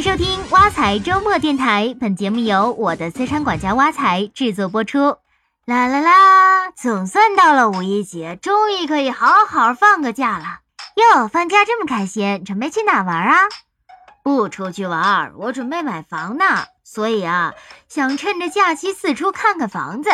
[0.00, 5.18] 迎收听挖财周末电台，本节目由我的资产管家挖财制作播出。
[5.66, 10.60] 啦啦啦，总算到了五一节，终于可以好好放个假了。
[10.96, 13.40] 哟，放假这么开心，准备去哪玩啊？
[14.22, 16.44] 不出去玩，我准备买房呢。
[16.82, 17.52] 所以啊，
[17.86, 20.08] 想趁着假期四处看看房子。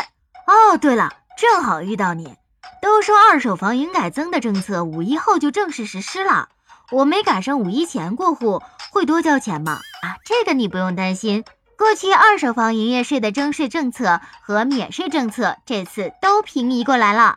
[0.49, 2.35] 哦，对了，正好遇到你。
[2.83, 6.49] 都说二手房营改增的政策五一后就正式实施了，
[6.91, 9.81] 我没赶上五一前过户，会多交钱吗？
[10.03, 11.45] 啊，这个你不用担心。
[11.77, 17.37] 过去二手房营业税的征税政策和免税政策这次都平移过来了。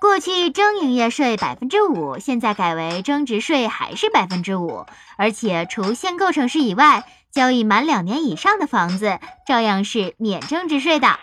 [0.00, 4.86] 过去征营业税百分之五，现在改为增值税还是百分之五，
[5.18, 11.18] 而且除限购城市以外，交易满两年以上的房子照样是免增值税的。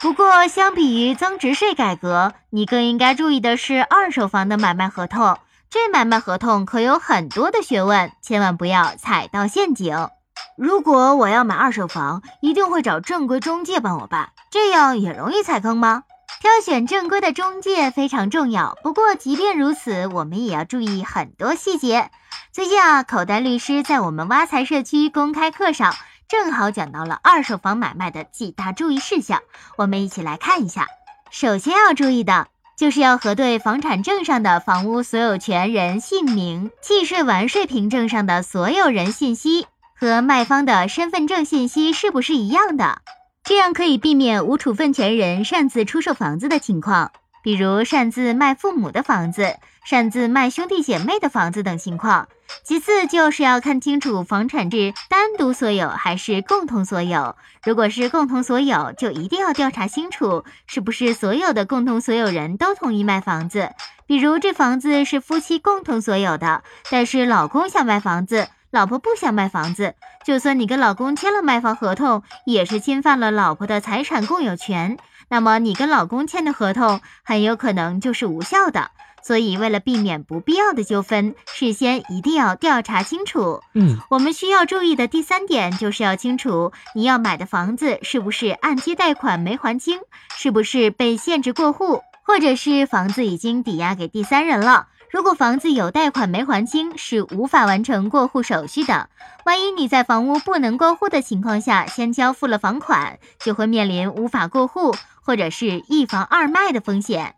[0.00, 5.38] 不过，相比于增值税改革，你更应该注意的是二手房的买卖合同。
[5.74, 10.08] 这买卖合同可有很多的学问，千万不要踩到陷阱。
[10.56, 16.04] 如果我要买二手房，一定会找正规中介帮我办，这样也容易踩坑吗？
[16.40, 18.78] 挑选正规的中介非常重要。
[18.84, 22.08] 不过，即便如此，我们也要注意很多细节。
[22.52, 25.92] 最近啊，口袋律师在我们挖财社区公开课上。
[26.28, 29.42] 正好讲到了二手房买卖的几大注意事项，
[29.76, 30.86] 我们一起来看一下。
[31.32, 39.66] 首先要注意的就是要核对房产证上的房屋所有权人姓名、契税完税凭证上的所有人信息
[39.98, 43.00] 和卖方的身份证信息是不是一样的，
[43.44, 47.12] 这样可以避免无处分权人擅自出售房子的情况。
[47.44, 52.26] 比如擅自卖父母的房子、擅自卖兄弟姐妹的房子等情况。
[52.62, 57.36] 其次就是要看清楚房产是单独所有还是共同所有。
[57.62, 63.72] 如果是共同所有，就一定要调查清楚是不是所有的共同所有人都同意卖房子。
[64.06, 74.96] 比如这房子是夫妻共同所有的，但是老公想卖房子，老婆不想卖房子，就算你跟老公签了卖房合同，也是侵犯了老婆的财产共有权。
[75.28, 78.90] 那么你跟老公签的合同很有可能就是无效的，
[79.22, 83.60] 所以为了避免不必要的纠纷，事先一定要调查清楚。
[83.74, 90.00] 嗯，我们需要注意的第三点就是要清楚你要买的房子是不是按揭贷款没还清，
[90.36, 94.88] 是不是被限制过户，或者是房子已经抵押给第三人了。
[95.14, 99.08] 如果房子有贷款没还清，是无法完成过户手续的。
[99.44, 104.92] 万一你在房屋不能过户的情况下先交付了房款，就会面临无法过户
[105.22, 107.36] 或者是一房二卖的风险。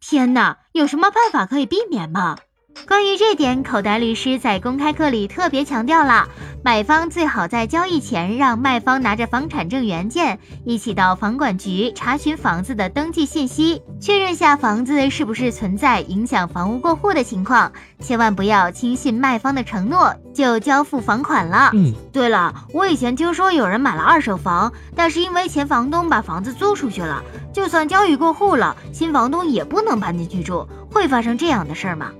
[0.00, 2.38] 天哪，有什么办法可以避免吗？
[2.86, 6.28] 关于这点，口袋律师在公开课里特别强调了，
[6.64, 21.70] 买方最好在交易前让卖方拿着房产证原件，一起到房管局查询房子的登记信息，确认下房子是不是存在影响房屋过户的情况，千万不要轻信卖方的承诺就交付房款了。
[21.74, 27.22] 嗯，对了，我以前听说有人买了二手房，但是因为前房东把房子租出去了，
[27.54, 32.10] 就算交易过户了，新房东也不能搬进去住，会发生这样的事儿吗？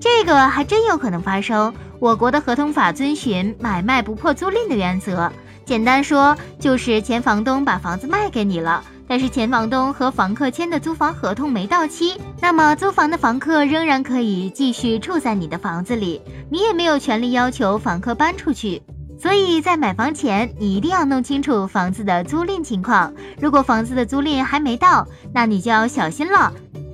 [0.00, 1.72] 这个还真有可能发生。
[1.98, 5.30] 我国的合同法遵循买卖不破租赁的原则，
[5.66, 18.82] 简单说就是前房东把房子卖给你了，但是前房东和房客签的租房合同没到期，那么租房的房客仍然可以继续住在你的房子里，你也没有权利要求房客搬出去。
[19.20, 23.12] 所以在买房前，你一定要弄清楚房子的租赁情况。
[23.38, 26.50] 如果房子的租赁还没到，那你就要小心了。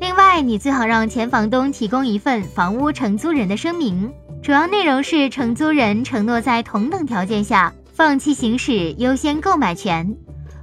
[0.07, 4.09] 另外，你最好让前房东提供一份房屋承租人的声明，
[4.41, 10.17] 主要内容是承租人承诺在同等条件下放弃行使优先购买权。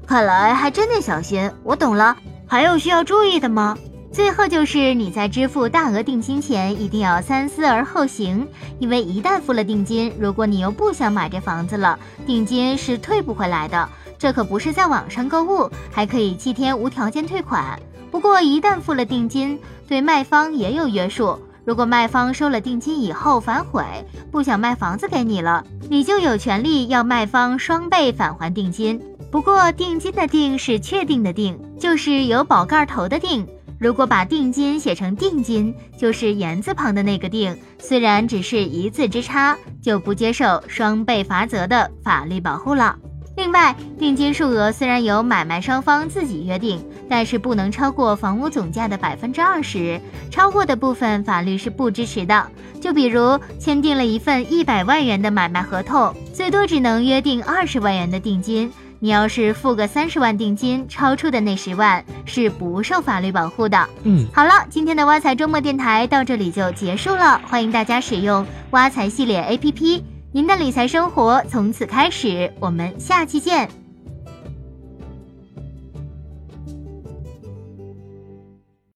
[0.07, 1.51] 看来还真得小心。
[1.61, 2.15] 我懂了，
[2.47, 3.77] 还有需要注意的吗？
[4.13, 8.47] 最后就是你在支付大额定金前一定要三思而后行，
[8.79, 13.89] 因为一旦付了定金，如果你又不想买这房子了，定金是退不回来的。
[14.17, 17.77] 这可不是在网上购物，还可以七天无条件退款。
[18.13, 21.35] 不过，一旦付了定金，对卖方也有约束。
[21.65, 23.83] 如果卖方收了定金以后反悔，
[24.31, 29.01] 不想卖房子给你了，你就有权利要卖方双倍返还定金。
[29.31, 33.47] 不过，定金的定是确定的定，就是有宝盖头的定。
[33.79, 37.57] 如果把定金写成定金，就是言字旁的那个定。
[37.79, 42.95] 虽然只是一字之差，就不接受双倍罚则的法律保护了。
[43.35, 49.99] 另外，定金数额虽然由买卖双方自己约定，但是不能超过房屋总价的百分之二十，
[50.29, 52.47] 超过的部分法律是不支持的。
[52.79, 58.71] 就比如签订了一份一百万元的买卖合同，最多只能约定二十万元的定金。
[58.99, 63.89] 你要是付个三十万定金，超出的那十万是不受法律保护的。
[64.03, 70.12] 嗯，好了，今天的挖财周末电台到这里就结束了，欢迎大家使用挖财系列 APP。
[70.35, 72.51] 您的理财生活从此开始。
[72.59, 73.82] 我们下期见。